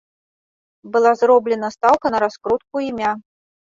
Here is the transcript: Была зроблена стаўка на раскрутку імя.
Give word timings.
Была 0.95 1.13
зроблена 1.21 1.69
стаўка 1.79 2.07
на 2.19 2.25
раскрутку 2.27 2.87
імя. 2.91 3.11